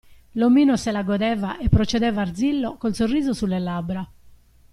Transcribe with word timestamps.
L'omino 0.41 0.77
se 0.77 0.89
la 0.91 1.03
godeva 1.03 1.59
e 1.59 1.69
procedeva 1.69 2.21
arzillo, 2.21 2.75
col 2.77 2.95
sorriso 2.95 3.35
sulle 3.35 3.59
labbra. 3.59 4.03